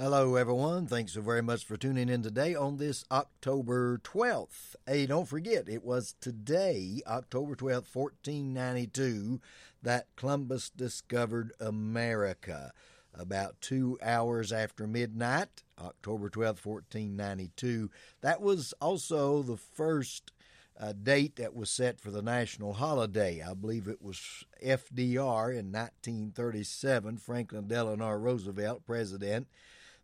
Hello, 0.00 0.36
everyone. 0.36 0.86
Thanks 0.86 1.14
so 1.14 1.20
very 1.20 1.42
much 1.42 1.64
for 1.64 1.76
tuning 1.76 2.08
in 2.08 2.22
today 2.22 2.54
on 2.54 2.76
this 2.76 3.04
October 3.10 3.98
12th. 4.04 4.76
Hey, 4.86 5.06
don't 5.06 5.26
forget, 5.26 5.68
it 5.68 5.82
was 5.82 6.14
today, 6.20 7.02
October 7.04 7.56
12th, 7.56 7.92
1492, 7.92 9.40
that 9.82 10.06
Columbus 10.14 10.70
discovered 10.70 11.50
America. 11.58 12.70
About 13.12 13.60
two 13.60 13.98
hours 14.00 14.52
after 14.52 14.86
midnight, 14.86 15.64
October 15.80 16.30
12th, 16.30 16.64
1492. 16.64 17.90
That 18.20 18.40
was 18.40 18.72
also 18.80 19.42
the 19.42 19.56
first 19.56 20.30
uh, 20.78 20.92
date 20.92 21.34
that 21.34 21.56
was 21.56 21.70
set 21.70 21.98
for 21.98 22.12
the 22.12 22.22
national 22.22 22.74
holiday. 22.74 23.42
I 23.42 23.52
believe 23.52 23.88
it 23.88 24.00
was 24.00 24.44
FDR 24.64 25.50
in 25.50 25.72
1937, 25.72 27.16
Franklin 27.16 27.66
Delano 27.66 28.12
Roosevelt, 28.12 28.86
president 28.86 29.48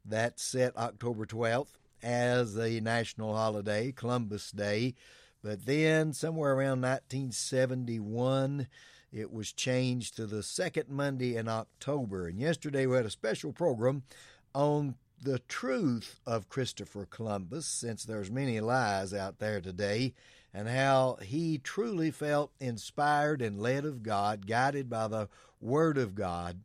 that 0.04 0.38
set 0.38 0.76
October 0.76 1.26
12th 1.26 1.78
as 2.02 2.56
a 2.56 2.80
national 2.80 3.34
holiday, 3.34 3.92
Columbus 3.92 4.50
Day. 4.50 4.94
But 5.42 5.66
then, 5.66 6.12
somewhere 6.12 6.54
around 6.54 6.80
1971, 6.82 8.66
it 9.12 9.32
was 9.32 9.52
changed 9.52 10.16
to 10.16 10.26
the 10.26 10.42
second 10.42 10.88
Monday 10.88 11.36
in 11.36 11.48
October. 11.48 12.28
And 12.28 12.40
yesterday 12.40 12.86
we 12.86 12.96
had 12.96 13.06
a 13.06 13.10
special 13.10 13.52
program 13.52 14.02
on 14.54 14.96
the 15.22 15.38
truth 15.40 16.20
of 16.26 16.48
Christopher 16.48 17.06
Columbus, 17.06 17.66
since 17.66 18.04
there's 18.04 18.30
many 18.30 18.60
lies 18.60 19.14
out 19.14 19.38
there 19.38 19.60
today, 19.60 20.14
and 20.52 20.68
how 20.68 21.18
he 21.22 21.58
truly 21.58 22.10
felt 22.10 22.52
inspired 22.60 23.40
and 23.40 23.60
led 23.60 23.84
of 23.84 24.02
God, 24.02 24.46
guided 24.46 24.90
by 24.90 25.08
the 25.08 25.28
Word 25.60 25.96
of 25.96 26.14
God 26.14 26.60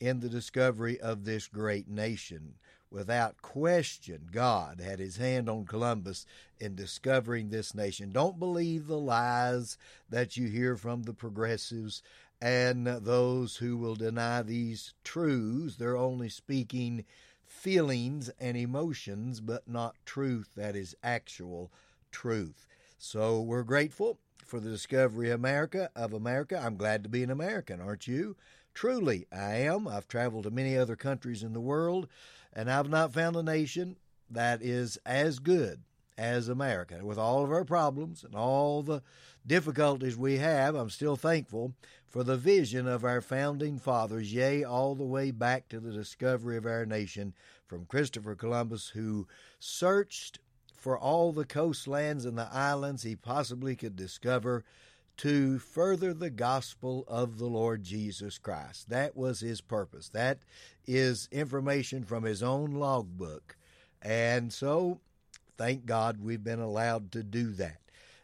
in 0.00 0.20
the 0.20 0.28
discovery 0.28 0.98
of 1.00 1.24
this 1.24 1.48
great 1.48 1.88
nation. 1.88 2.54
Without 2.90 3.42
question, 3.42 4.28
God 4.32 4.80
had 4.80 4.98
his 4.98 5.18
hand 5.18 5.48
on 5.48 5.66
Columbus 5.66 6.24
in 6.58 6.74
discovering 6.74 7.50
this 7.50 7.74
nation. 7.74 8.12
Don't 8.12 8.38
believe 8.38 8.86
the 8.86 8.98
lies 8.98 9.76
that 10.08 10.36
you 10.36 10.48
hear 10.48 10.76
from 10.76 11.02
the 11.02 11.12
progressives 11.12 12.02
and 12.40 12.86
those 12.86 13.56
who 13.56 13.76
will 13.76 13.94
deny 13.94 14.42
these 14.42 14.94
truths. 15.04 15.76
They're 15.76 15.96
only 15.96 16.28
speaking 16.28 17.04
feelings 17.44 18.30
and 18.40 18.56
emotions, 18.56 19.40
but 19.40 19.68
not 19.68 19.96
truth 20.06 20.50
that 20.56 20.76
is 20.76 20.96
actual 21.02 21.70
truth. 22.10 22.66
So 22.98 23.40
we're 23.40 23.64
grateful 23.64 24.18
for 24.44 24.60
the 24.60 24.70
discovery 24.70 25.30
of 25.30 25.40
America 25.40 25.90
of 25.94 26.12
America. 26.12 26.60
I'm 26.62 26.76
glad 26.76 27.02
to 27.02 27.08
be 27.08 27.22
an 27.22 27.30
American, 27.30 27.80
aren't 27.80 28.06
you? 28.06 28.36
Truly, 28.78 29.26
I 29.32 29.54
am. 29.54 29.88
I've 29.88 30.06
traveled 30.06 30.44
to 30.44 30.52
many 30.52 30.78
other 30.78 30.94
countries 30.94 31.42
in 31.42 31.52
the 31.52 31.60
world 31.60 32.06
and 32.52 32.70
I've 32.70 32.88
not 32.88 33.12
found 33.12 33.34
a 33.34 33.42
nation 33.42 33.96
that 34.30 34.62
is 34.62 34.96
as 35.04 35.40
good 35.40 35.82
as 36.16 36.48
America. 36.48 37.00
With 37.02 37.18
all 37.18 37.42
of 37.42 37.50
our 37.50 37.64
problems 37.64 38.22
and 38.22 38.36
all 38.36 38.84
the 38.84 39.02
difficulties 39.44 40.16
we 40.16 40.38
have, 40.38 40.76
I'm 40.76 40.90
still 40.90 41.16
thankful 41.16 41.74
for 42.06 42.22
the 42.22 42.36
vision 42.36 42.86
of 42.86 43.02
our 43.02 43.20
founding 43.20 43.80
fathers, 43.80 44.32
yea, 44.32 44.62
all 44.62 44.94
the 44.94 45.02
way 45.02 45.32
back 45.32 45.68
to 45.70 45.80
the 45.80 45.90
discovery 45.90 46.56
of 46.56 46.64
our 46.64 46.86
nation 46.86 47.34
from 47.66 47.84
Christopher 47.84 48.36
Columbus, 48.36 48.90
who 48.90 49.26
searched 49.58 50.38
for 50.76 50.96
all 50.96 51.32
the 51.32 51.44
coastlands 51.44 52.24
and 52.24 52.38
the 52.38 52.48
islands 52.52 53.02
he 53.02 53.16
possibly 53.16 53.74
could 53.74 53.96
discover 53.96 54.62
to 55.18 55.58
further 55.58 56.14
the 56.14 56.30
gospel 56.30 57.04
of 57.08 57.38
the 57.38 57.46
Lord 57.46 57.82
Jesus 57.82 58.38
Christ. 58.38 58.88
That 58.88 59.16
was 59.16 59.40
his 59.40 59.60
purpose. 59.60 60.08
That 60.08 60.38
is 60.86 61.28
information 61.30 62.04
from 62.04 62.24
his 62.24 62.42
own 62.42 62.72
logbook. 62.72 63.56
And 64.00 64.52
so, 64.52 65.00
thank 65.56 65.86
God 65.86 66.20
we've 66.20 66.44
been 66.44 66.60
allowed 66.60 67.12
to 67.12 67.22
do 67.22 67.50
that. 67.52 67.80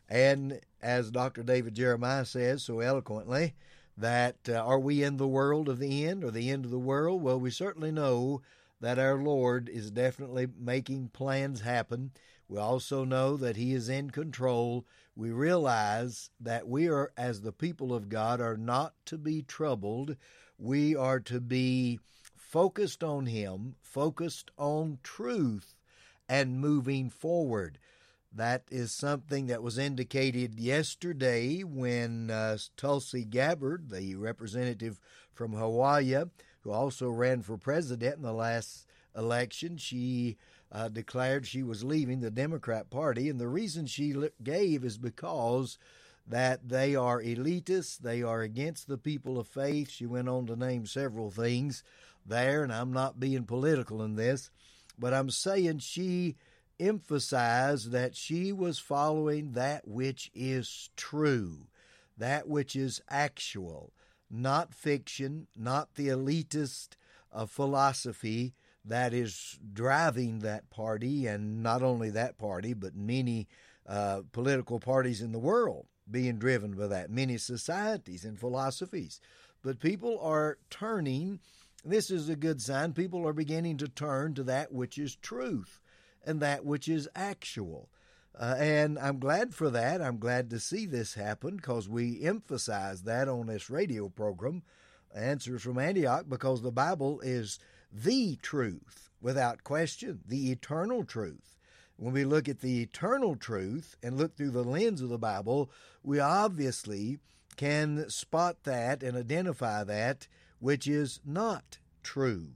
And 0.09 0.61
as 0.81 1.11
Dr. 1.11 1.43
David 1.43 1.75
Jeremiah 1.75 2.25
says 2.25 2.63
so 2.63 2.81
eloquently, 2.81 3.55
that 3.97 4.37
uh, 4.49 4.55
are 4.55 4.79
we 4.79 5.03
in 5.03 5.17
the 5.17 5.29
world 5.29 5.69
of 5.69 5.79
the 5.79 6.05
end 6.05 6.25
or 6.25 6.31
the 6.31 6.51
end 6.51 6.65
of 6.65 6.71
the 6.71 6.79
world? 6.79 7.23
Well, 7.23 7.39
we 7.39 7.51
certainly 7.51 7.93
know 7.93 8.43
that 8.81 8.99
our 8.99 9.17
Lord 9.17 9.69
is 9.69 9.91
definitely 9.91 10.47
making 10.59 11.09
plans 11.09 11.61
happen. 11.63 12.13
We 12.49 12.59
also 12.59 13.05
know 13.05 13.37
that 13.37 13.57
He 13.57 13.73
is 13.73 13.89
in 13.89 14.11
control. 14.11 14.85
We 15.17 15.31
realize 15.31 16.31
that 16.41 16.69
we 16.69 16.89
are, 16.89 17.13
as 17.17 17.41
the 17.41 17.53
people 17.53 17.95
of 17.95 18.09
God, 18.09 18.41
are 18.41 18.57
not 18.57 18.95
to 19.07 19.17
be 19.19 19.43
troubled. 19.43 20.17
We 20.59 20.95
are 20.95 21.21
to 21.21 21.41
be 21.41 22.01
focused 22.37 23.03
on 23.03 23.27
Him, 23.27 23.77
focused 23.81 24.51
on 24.59 24.99
truth, 25.03 25.75
and 26.29 26.61
moving 26.61 27.11
forward. 27.11 27.79
That 28.33 28.65
is 28.71 28.91
something 28.91 29.47
that 29.47 29.63
was 29.63 29.79
indicated 29.79 30.59
yesterday 30.59 31.63
when 31.63 32.31
uh, 32.31 32.59
Tulsi 32.77 33.25
Gabbard, 33.25 33.91
the 33.91 34.17
representative 34.17 34.99
from 35.33 35.53
Hawaii, 35.53 36.25
who 36.65 36.73
also 36.73 37.09
ran 37.09 37.43
for 37.43 37.57
president 37.57 38.17
in 38.17 38.23
the 38.23 38.33
last 38.33 38.87
election, 39.17 39.77
she 39.77 40.37
uh, 40.73 40.89
declared 40.89 41.47
she 41.47 41.63
was 41.63 41.85
leaving 41.85 42.21
the 42.21 42.31
Democrat 42.31 42.91
Party. 42.91 43.29
And 43.29 43.39
the 43.39 43.47
reason 43.49 43.87
she 43.87 44.15
gave 44.43 44.85
is 44.85 44.99
because 44.99 45.79
that 46.27 46.69
they 46.69 46.97
are 46.97 47.23
elitists, 47.23 47.99
they 47.99 48.23
are 48.23 48.41
against 48.41 48.89
the 48.89 48.99
people 48.99 49.39
of 49.39 49.47
faith. 49.47 49.91
She 49.91 50.07
went 50.07 50.29
on 50.29 50.47
to 50.47 50.57
name 50.57 50.87
several 50.87 51.31
things 51.31 51.85
there, 52.27 52.63
and 52.63 52.73
I'm 52.73 52.93
not 52.93 53.21
being 53.21 53.45
political 53.45 54.03
in 54.03 54.17
this, 54.17 54.51
but 54.99 55.13
I'm 55.13 55.31
saying 55.31 55.81
she 55.81 56.37
emphasized 56.81 57.91
that 57.93 58.17
she 58.17 58.53
was 58.53 58.79
following 58.79 59.53
that 59.53 59.87
which 59.87 60.31
is 60.35 60.91
true, 60.97 61.67
that 62.17 62.49
which 62.49 62.75
is 62.75 63.03
actual, 63.09 63.93
not 64.35 64.75
fiction, 64.75 65.47
not 65.57 65.95
the 65.95 66.09
elitist 66.09 66.91
uh, 67.33 67.47
philosophy 67.47 68.55
that 68.85 69.15
is 69.15 69.59
driving 69.73 70.41
that 70.41 70.69
party, 70.71 71.27
and 71.27 71.63
not 71.63 71.83
only 71.83 72.11
that 72.11 72.37
party, 72.37 72.75
but 72.75 72.95
many 72.95 73.49
uh, 73.87 74.21
political 74.33 74.79
parties 74.79 75.23
in 75.23 75.33
the 75.33 75.39
world 75.39 75.87
being 76.11 76.39
driven 76.39 76.73
by 76.73 76.87
that, 76.87 77.11
many 77.11 77.39
societies 77.39 78.25
and 78.25 78.39
philosophies. 78.39 79.21
But 79.63 79.81
people 79.81 80.19
are 80.21 80.59
turning, 80.69 81.41
this 81.85 82.11
is 82.11 82.29
a 82.29 82.37
good 82.37 82.61
sign, 82.61 82.93
people 82.93 83.27
are 83.27 83.33
beginning 83.33 83.79
to 83.79 83.89
turn 83.89 84.35
to 84.35 84.43
that 84.45 84.73
which 84.73 84.99
is 84.99 85.17
truth 85.17 85.81
and 86.27 86.41
that 86.41 86.65
which 86.65 86.89
is 86.89 87.09
actual. 87.15 87.89
Uh, 88.39 88.57
and 88.59 88.99
I'm 88.99 89.21
glad 89.21 89.55
for 89.55 89.71
that. 89.71 90.03
I'm 90.03 90.19
glad 90.19 90.51
to 90.51 90.59
see 90.59 90.87
this 90.87 91.15
happen 91.15 91.57
because 91.57 91.89
we 91.89 92.23
emphasize 92.23 93.03
that 93.03 93.29
on 93.29 93.47
this 93.47 93.71
radio 93.71 94.09
program, 94.09 94.63
Answers 95.15 95.63
from 95.63 95.79
Antioch, 95.79 96.27
because 96.29 96.63
the 96.63 96.73
Bible 96.73 97.21
is 97.21 97.61
the 97.93 98.37
truth, 98.43 99.11
without 99.21 99.63
question, 99.63 100.21
the 100.27 100.51
eternal 100.51 101.05
truth. 101.05 101.57
When 101.97 102.13
we 102.13 102.25
look 102.25 102.49
at 102.49 102.59
the 102.59 102.83
eternal 102.83 103.37
truth 103.37 103.97
and 104.03 104.19
look 104.19 104.37
through 104.37 104.51
the 104.51 104.65
lens 104.65 105.01
of 105.01 105.11
the 105.11 105.19
Bible, 105.19 105.71
we 106.03 106.19
obviously 106.19 107.19
can 107.57 108.11
spot 108.11 108.65
that 108.65 109.05
and 109.05 109.17
identify 109.17 109.85
that 109.85 110.27
which 110.59 110.89
is 110.89 111.21
not 111.25 111.79
true, 112.03 112.49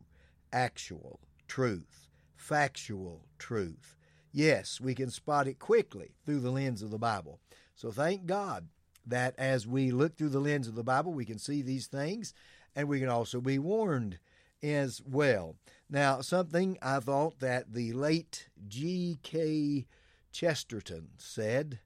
actual 0.52 1.20
truth, 1.46 2.08
factual 2.34 3.28
truth. 3.38 3.97
Yes, 4.32 4.80
we 4.80 4.94
can 4.94 5.10
spot 5.10 5.48
it 5.48 5.58
quickly 5.58 6.12
through 6.24 6.40
the 6.40 6.50
lens 6.50 6.82
of 6.82 6.90
the 6.90 6.98
Bible. 6.98 7.40
So 7.74 7.90
thank 7.90 8.26
God 8.26 8.68
that 9.06 9.34
as 9.38 9.66
we 9.66 9.90
look 9.90 10.16
through 10.16 10.28
the 10.30 10.40
lens 10.40 10.68
of 10.68 10.74
the 10.74 10.84
Bible, 10.84 11.12
we 11.12 11.24
can 11.24 11.38
see 11.38 11.62
these 11.62 11.86
things 11.86 12.34
and 12.76 12.88
we 12.88 13.00
can 13.00 13.08
also 13.08 13.40
be 13.40 13.58
warned 13.58 14.18
as 14.62 15.00
well. 15.04 15.56
Now, 15.88 16.20
something 16.20 16.78
I 16.82 17.00
thought 17.00 17.40
that 17.40 17.72
the 17.72 17.92
late 17.92 18.48
G.K. 18.68 19.86
Chesterton 20.32 21.08
said, 21.16 21.80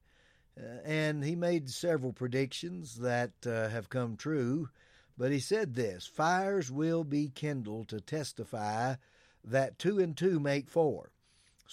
uh, 0.58 0.80
and 0.84 1.24
he 1.24 1.36
made 1.36 1.70
several 1.70 2.12
predictions 2.12 2.96
that 2.96 3.32
uh, 3.46 3.68
have 3.68 3.88
come 3.88 4.16
true, 4.16 4.68
but 5.16 5.30
he 5.30 5.38
said 5.38 5.74
this 5.74 6.06
Fires 6.06 6.70
will 6.70 7.04
be 7.04 7.28
kindled 7.28 7.88
to 7.88 8.00
testify 8.00 8.96
that 9.44 9.78
two 9.78 9.98
and 9.98 10.16
two 10.16 10.40
make 10.40 10.68
four. 10.68 11.12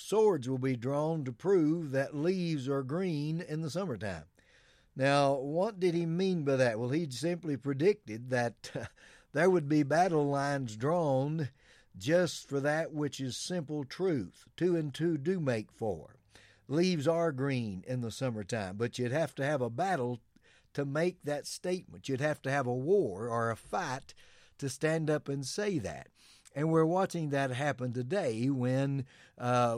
Swords 0.02 0.50
will 0.50 0.58
be 0.58 0.78
drawn 0.78 1.26
to 1.26 1.32
prove 1.34 1.92
that 1.92 2.16
leaves 2.16 2.70
are 2.70 2.84
green 2.84 3.42
in 3.42 3.62
the 3.62 3.70
summertime. 3.70 4.24
Now, 4.96 5.36
what 5.36 5.80
did 5.80 5.94
he 5.94 6.06
mean 6.06 6.44
by 6.44 6.56
that? 6.56 6.80
Well, 6.80 6.90
he 6.90 7.10
simply 7.12 7.58
predicted 7.58 8.30
that 8.30 8.72
there 9.34 9.50
would 9.50 9.68
be 9.68 9.84
battle 9.84 10.28
lines 10.28 10.78
drawn 10.78 11.50
just 11.98 12.48
for 12.48 12.60
that 12.62 12.94
which 12.94 13.20
is 13.20 13.36
simple 13.36 13.84
truth. 13.84 14.46
Two 14.56 14.76
and 14.76 14.94
two 14.94 15.18
do 15.18 15.40
make 15.40 15.72
four. 15.72 16.16
Leaves 16.68 17.08
are 17.08 17.32
green 17.32 17.84
in 17.86 18.02
the 18.02 18.10
summertime, 18.10 18.78
but 18.78 18.98
you'd 18.98 19.12
have 19.12 19.36
to 19.36 19.46
have 19.46 19.62
a 19.62 19.70
battle 19.70 20.22
to 20.74 20.86
make 20.86 21.22
that 21.24 21.46
statement. 21.46 22.08
You'd 22.08 22.22
have 22.22 22.42
to 22.44 22.52
have 22.52 22.68
a 22.68 22.74
war 22.74 23.28
or 23.28 23.52
a 23.52 23.58
fight 23.58 24.14
to 24.60 24.70
stand 24.70 25.10
up 25.10 25.28
and 25.28 25.46
say 25.46 25.78
that. 25.80 26.08
And 26.60 26.72
we're 26.72 26.84
watching 26.84 27.30
that 27.30 27.52
happen 27.52 27.94
today 27.94 28.50
when 28.50 29.06
uh, 29.38 29.78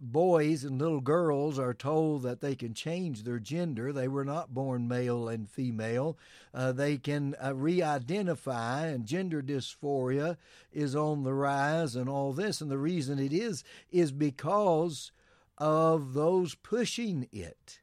boys 0.00 0.64
and 0.64 0.80
little 0.80 1.02
girls 1.02 1.58
are 1.58 1.74
told 1.74 2.22
that 2.22 2.40
they 2.40 2.54
can 2.54 2.72
change 2.72 3.22
their 3.22 3.38
gender. 3.38 3.92
They 3.92 4.08
were 4.08 4.24
not 4.24 4.54
born 4.54 4.88
male 4.88 5.28
and 5.28 5.46
female. 5.46 6.16
Uh, 6.54 6.72
they 6.72 6.96
can 6.96 7.34
uh, 7.44 7.54
re 7.54 7.82
identify, 7.82 8.86
and 8.86 9.04
gender 9.04 9.42
dysphoria 9.42 10.38
is 10.72 10.96
on 10.96 11.22
the 11.22 11.34
rise, 11.34 11.94
and 11.94 12.08
all 12.08 12.32
this. 12.32 12.62
And 12.62 12.70
the 12.70 12.78
reason 12.78 13.18
it 13.18 13.34
is, 13.34 13.62
is 13.90 14.10
because 14.10 15.12
of 15.58 16.14
those 16.14 16.54
pushing 16.54 17.28
it. 17.30 17.80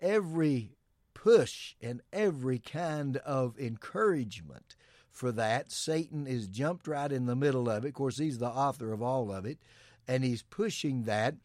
Every 0.00 0.76
push 1.12 1.74
and 1.82 2.02
every 2.12 2.60
kind 2.60 3.16
of 3.16 3.58
encouragement 3.58 4.76
for 5.14 5.32
that, 5.32 5.72
Satan 5.72 6.26
is 6.26 6.48
jumped 6.48 6.86
right 6.86 7.10
in 7.10 7.26
the 7.26 7.36
middle 7.36 7.70
of 7.70 7.84
it. 7.84 7.88
Of 7.88 7.94
course, 7.94 8.18
he's 8.18 8.38
the 8.38 8.46
author 8.46 8.92
of 8.92 9.00
all 9.00 9.32
of 9.32 9.46
it 9.46 9.58
and 10.06 10.24
he's 10.24 10.42
pushing 10.42 11.04
that 11.04 11.36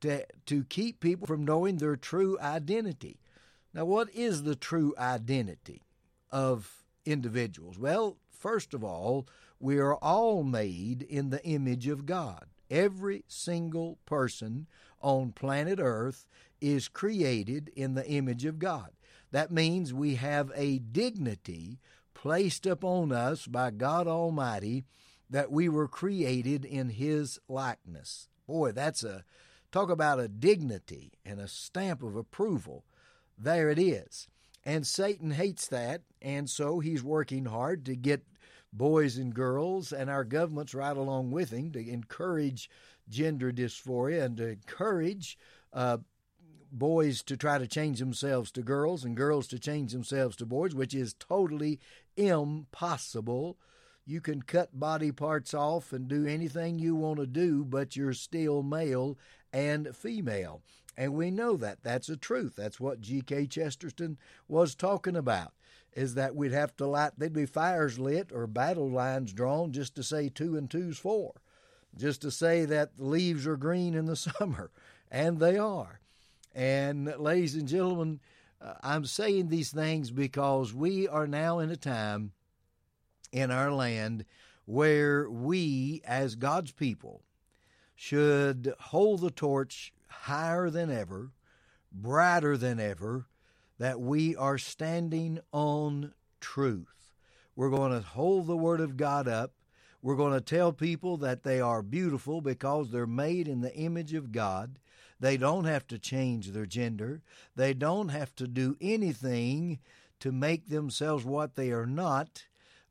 to, 0.00 0.24
to 0.46 0.64
keep 0.64 1.00
people 1.00 1.26
from 1.26 1.44
knowing 1.44 1.76
their 1.76 1.96
true 1.96 2.38
identity. 2.40 3.18
Now, 3.72 3.86
what 3.86 4.08
is 4.14 4.42
the 4.42 4.54
true 4.54 4.94
identity 4.98 5.82
of 6.30 6.84
individuals? 7.04 7.78
Well, 7.78 8.18
first 8.30 8.74
of 8.74 8.84
all, 8.84 9.26
we 9.58 9.78
are 9.78 9.94
all 9.94 10.42
made 10.44 11.02
in 11.02 11.30
the 11.30 11.44
image 11.44 11.88
of 11.88 12.06
God. 12.06 12.46
Every 12.70 13.24
single 13.26 13.98
person 14.06 14.66
on 15.00 15.32
planet 15.32 15.78
Earth 15.80 16.26
is 16.60 16.88
created 16.88 17.70
in 17.74 17.94
the 17.94 18.06
image 18.06 18.44
of 18.44 18.58
God. 18.58 18.90
That 19.32 19.50
means 19.50 19.92
we 19.92 20.14
have 20.14 20.52
a 20.54 20.78
dignity 20.78 21.78
placed 22.24 22.64
upon 22.64 23.12
us 23.12 23.46
by 23.46 23.70
God 23.70 24.08
Almighty 24.08 24.82
that 25.28 25.52
we 25.52 25.68
were 25.68 25.86
created 25.86 26.64
in 26.64 26.88
his 26.88 27.38
likeness. 27.50 28.28
Boy, 28.46 28.72
that's 28.72 29.04
a 29.04 29.24
talk 29.70 29.90
about 29.90 30.18
a 30.18 30.26
dignity 30.26 31.12
and 31.22 31.38
a 31.38 31.46
stamp 31.46 32.02
of 32.02 32.16
approval. 32.16 32.86
There 33.36 33.68
it 33.68 33.78
is. 33.78 34.26
And 34.64 34.86
Satan 34.86 35.32
hates 35.32 35.66
that, 35.66 36.00
and 36.22 36.48
so 36.48 36.80
he's 36.80 37.02
working 37.02 37.44
hard 37.44 37.84
to 37.84 37.94
get 37.94 38.22
boys 38.72 39.18
and 39.18 39.34
girls 39.34 39.92
and 39.92 40.08
our 40.08 40.24
governments 40.24 40.72
right 40.72 40.96
along 40.96 41.30
with 41.30 41.50
him 41.50 41.72
to 41.72 41.90
encourage 41.90 42.70
gender 43.06 43.52
dysphoria 43.52 44.22
and 44.24 44.38
to 44.38 44.48
encourage 44.48 45.36
uh, 45.74 45.98
boys 46.72 47.22
to 47.22 47.36
try 47.36 47.58
to 47.58 47.66
change 47.66 47.98
themselves 47.98 48.50
to 48.50 48.62
girls 48.62 49.04
and 49.04 49.16
girls 49.16 49.46
to 49.48 49.58
change 49.58 49.92
themselves 49.92 50.36
to 50.36 50.46
boys, 50.46 50.74
which 50.74 50.94
is 50.94 51.14
totally 51.14 51.80
impossible 52.16 53.58
you 54.06 54.20
can 54.20 54.42
cut 54.42 54.78
body 54.78 55.12
parts 55.12 55.54
off 55.54 55.92
and 55.92 56.08
do 56.08 56.26
anything 56.26 56.78
you 56.78 56.94
want 56.94 57.18
to 57.18 57.26
do, 57.26 57.64
but 57.64 57.96
you're 57.96 58.12
still 58.12 58.62
male 58.62 59.16
and 59.52 59.96
female. 59.96 60.62
And 60.96 61.14
we 61.14 61.30
know 61.30 61.56
that. 61.56 61.82
That's 61.82 62.08
the 62.08 62.16
truth. 62.16 62.54
That's 62.56 62.78
what 62.78 63.00
G.K. 63.00 63.46
Chesterton 63.46 64.18
was 64.46 64.74
talking 64.74 65.16
about, 65.16 65.54
is 65.94 66.14
that 66.14 66.36
we'd 66.36 66.52
have 66.52 66.76
to 66.76 66.86
light, 66.86 67.12
there'd 67.16 67.32
be 67.32 67.46
fires 67.46 67.98
lit 67.98 68.30
or 68.32 68.46
battle 68.46 68.90
lines 68.90 69.32
drawn 69.32 69.72
just 69.72 69.94
to 69.96 70.02
say 70.02 70.28
two 70.28 70.56
and 70.56 70.70
two's 70.70 70.98
four, 70.98 71.32
just 71.96 72.20
to 72.22 72.30
say 72.30 72.64
that 72.66 72.96
the 72.96 73.04
leaves 73.04 73.46
are 73.46 73.56
green 73.56 73.94
in 73.94 74.04
the 74.04 74.16
summer. 74.16 74.70
And 75.10 75.38
they 75.38 75.56
are. 75.56 76.00
And, 76.54 77.12
ladies 77.18 77.56
and 77.56 77.66
gentlemen, 77.66 78.20
uh, 78.64 78.74
I'm 78.82 79.04
saying 79.04 79.48
these 79.48 79.70
things 79.70 80.10
because 80.10 80.72
we 80.72 81.06
are 81.06 81.26
now 81.26 81.58
in 81.58 81.70
a 81.70 81.76
time 81.76 82.32
in 83.32 83.50
our 83.50 83.72
land 83.72 84.24
where 84.64 85.28
we, 85.28 86.00
as 86.04 86.36
God's 86.36 86.72
people, 86.72 87.22
should 87.94 88.72
hold 88.78 89.20
the 89.20 89.30
torch 89.30 89.92
higher 90.08 90.70
than 90.70 90.90
ever, 90.90 91.32
brighter 91.92 92.56
than 92.56 92.80
ever, 92.80 93.26
that 93.78 94.00
we 94.00 94.34
are 94.36 94.58
standing 94.58 95.40
on 95.52 96.12
truth. 96.40 97.12
We're 97.56 97.70
going 97.70 97.92
to 97.92 98.06
hold 98.06 98.46
the 98.46 98.56
Word 98.56 98.80
of 98.80 98.96
God 98.96 99.28
up. 99.28 99.52
We're 100.02 100.16
going 100.16 100.32
to 100.32 100.40
tell 100.40 100.72
people 100.72 101.16
that 101.18 101.42
they 101.42 101.60
are 101.60 101.82
beautiful 101.82 102.40
because 102.40 102.90
they're 102.90 103.06
made 103.06 103.48
in 103.48 103.60
the 103.60 103.74
image 103.74 104.14
of 104.14 104.32
God. 104.32 104.78
They 105.20 105.36
don't 105.36 105.64
have 105.64 105.86
to 105.88 105.98
change 105.98 106.50
their 106.50 106.66
gender. 106.66 107.22
They 107.56 107.74
don't 107.74 108.08
have 108.08 108.34
to 108.36 108.46
do 108.46 108.76
anything 108.80 109.78
to 110.20 110.32
make 110.32 110.68
themselves 110.68 111.24
what 111.24 111.54
they 111.54 111.70
are 111.70 111.86
not 111.86 112.44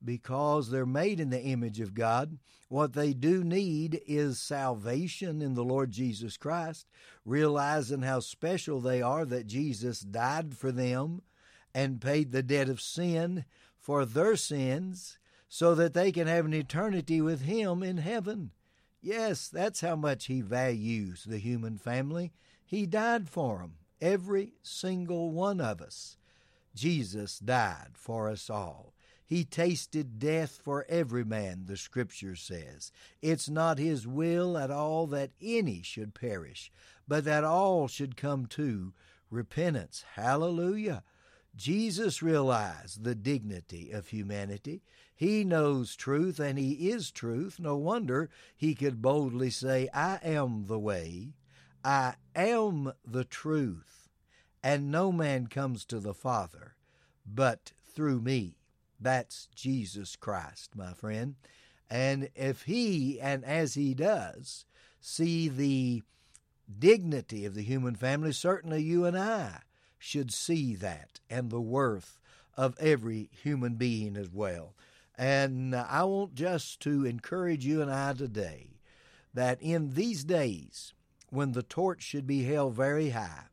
because 0.04 0.70
they're 0.70 0.86
made 0.86 1.20
in 1.20 1.30
the 1.30 1.42
image 1.42 1.80
of 1.80 1.94
God. 1.94 2.38
What 2.70 2.94
they 2.94 3.14
do 3.14 3.44
need 3.44 4.02
is 4.08 4.40
salvation 4.40 5.42
in 5.42 5.54
the 5.54 5.64
Lord 5.64 5.92
Jesus 5.92 6.38
Christ, 6.38 6.88
realizing 7.26 8.02
how 8.02 8.20
special 8.20 8.82
they 8.82 9.02
are 9.02 9.26
that 9.26 9.48
Jesus 9.48 10.00
died 10.02 10.58
for 10.58 10.72
them 10.72 11.22
and 11.74 12.02
paid 12.02 12.32
the 12.32 12.44
debt 12.44 12.70
of 12.70 12.82
sin 12.82 13.46
for 13.78 14.06
their 14.06 14.36
sins 14.36 15.18
so 15.48 15.76
that 15.76 15.94
they 15.94 16.12
can 16.12 16.28
have 16.28 16.46
an 16.46 16.54
eternity 16.54 17.22
with 17.22 17.42
Him 17.42 17.84
in 17.84 17.98
heaven. 17.98 18.52
Yes, 19.06 19.50
that's 19.50 19.82
how 19.82 19.98
much 19.98 20.28
He 20.28 20.40
values 20.40 21.26
the 21.26 21.38
human 21.38 21.78
family. 21.78 22.32
He 22.66 22.86
died 22.86 23.28
for 23.28 23.58
them, 23.58 23.74
every 24.00 24.54
single 24.64 25.32
one 25.32 25.60
of 25.60 25.82
us. 25.82 26.16
Jesus 26.74 27.38
died 27.38 27.90
for 27.96 28.30
us 28.30 28.50
all. 28.50 28.94
He 29.26 29.44
tasted 29.44 30.20
death 30.20 30.58
for 30.64 30.86
every 30.88 31.26
man, 31.26 31.66
the 31.66 31.76
Scripture 31.76 32.38
says. 32.38 32.94
It's 33.22 33.50
not 33.50 33.78
His 33.78 34.08
will 34.08 34.58
at 34.58 34.72
all 34.72 35.06
that 35.08 35.32
any 35.42 35.82
should 35.82 36.14
perish, 36.14 36.72
but 37.06 37.26
that 37.26 37.44
all 37.44 37.90
should 37.90 38.16
come 38.16 38.46
to 38.48 38.94
repentance. 39.30 40.06
Hallelujah. 40.14 41.04
Jesus 41.56 42.24
realized 42.24 43.04
the 43.04 43.16
dignity 43.16 43.92
of 43.92 44.08
humanity. 44.08 44.82
He 45.16 45.44
knows 45.44 45.96
truth 45.96 46.40
and 46.40 46.58
He 46.58 46.90
is 46.90 47.12
truth. 47.12 47.60
No 47.60 47.78
wonder 47.78 48.30
He 48.56 48.74
could 48.74 49.02
boldly 49.02 49.50
say, 49.50 49.88
I 49.94 50.20
am 50.24 50.66
the 50.66 50.80
way, 50.80 51.34
I 51.84 52.16
am 52.36 52.94
the 53.06 53.24
truth, 53.24 54.10
and 54.64 54.92
no 54.92 55.12
man 55.12 55.48
comes 55.48 55.86
to 55.86 56.00
the 56.00 56.14
Father 56.14 56.76
but 57.26 57.74
through 57.84 58.22
me. 58.22 58.58
That's 59.00 59.48
Jesus 59.56 60.16
Christ, 60.16 60.76
my 60.76 60.94
friend. 60.94 61.36
And 61.90 62.30
if 62.36 62.64
he, 62.64 63.20
and 63.20 63.44
as 63.46 63.76
he 63.76 63.94
does, 63.94 64.66
see 65.00 65.50
the 65.50 66.04
dignity 66.80 67.46
of 67.46 67.54
the 67.54 67.64
human 67.64 67.96
family, 67.96 68.32
certainly 68.32 68.82
you 68.82 69.06
and 69.06 69.18
I 69.18 69.60
should 70.04 70.34
see 70.34 70.76
that 70.76 71.20
and 71.30 71.50
the 71.50 71.62
worth 71.62 72.20
of 72.56 72.76
every 72.80 73.30
human 73.32 73.76
being 73.76 74.18
as 74.18 74.30
well. 74.30 74.76
And 75.18 75.76
I 75.76 76.04
want 76.04 76.36
just 76.36 76.80
to 76.82 77.06
encourage 77.06 77.66
you 77.66 77.82
and 77.82 77.92
I 77.92 78.14
today 78.14 78.80
that 79.34 79.62
in 79.62 79.94
these 79.94 80.24
days 80.24 80.94
when 81.30 81.54
the 81.54 81.64
torch 81.64 82.02
should 82.04 82.28
be 82.28 82.44
held 82.44 82.76
very 82.76 83.12
high, 83.12 83.46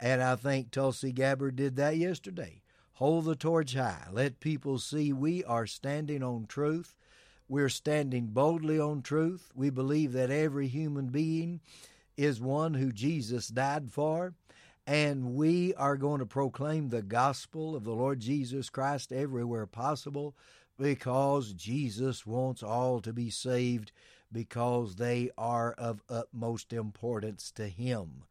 and 0.00 0.22
I 0.22 0.36
think 0.36 0.70
Tulsi 0.70 1.12
Gabbard 1.12 1.56
did 1.56 1.76
that 1.76 1.96
yesterday, 1.96 2.62
Hold 2.98 3.26
the 3.26 3.36
torch 3.36 3.74
high. 3.74 4.08
Let 4.10 4.40
people 4.40 4.80
see 4.80 5.12
we 5.12 5.44
are 5.44 5.68
standing 5.68 6.20
on 6.20 6.46
truth. 6.46 6.96
We're 7.48 7.68
standing 7.68 8.26
boldly 8.26 8.80
on 8.80 9.02
truth. 9.02 9.52
We 9.54 9.70
believe 9.70 10.10
that 10.14 10.32
every 10.32 10.66
human 10.66 11.06
being 11.06 11.60
is 12.16 12.40
one 12.40 12.74
who 12.74 12.90
Jesus 12.90 13.46
died 13.46 13.92
for. 13.92 14.34
And 14.88 15.34
we 15.34 15.74
are 15.74 15.98
going 15.98 16.20
to 16.20 16.24
proclaim 16.24 16.88
the 16.88 17.02
gospel 17.02 17.76
of 17.76 17.84
the 17.84 17.92
Lord 17.92 18.20
Jesus 18.20 18.70
Christ 18.70 19.12
everywhere 19.12 19.66
possible 19.66 20.34
because 20.78 21.52
Jesus 21.52 22.24
wants 22.24 22.62
all 22.62 23.00
to 23.00 23.12
be 23.12 23.28
saved 23.28 23.92
because 24.32 24.96
they 24.96 25.28
are 25.36 25.72
of 25.72 26.00
utmost 26.08 26.72
importance 26.72 27.50
to 27.56 27.68
Him. 27.68 28.24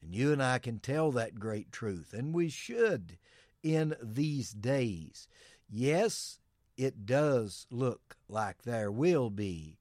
And 0.00 0.14
you 0.14 0.32
and 0.32 0.42
I 0.42 0.58
can 0.58 0.78
tell 0.78 1.12
that 1.12 1.38
great 1.38 1.72
truth, 1.72 2.14
and 2.14 2.34
we 2.34 2.48
should 2.48 3.18
in 3.62 3.94
these 4.02 4.52
days. 4.52 5.28
Yes, 5.68 6.38
it 6.78 7.04
does 7.04 7.66
look 7.70 8.16
like 8.30 8.62
there 8.62 8.90
will 8.90 9.28
be 9.28 9.76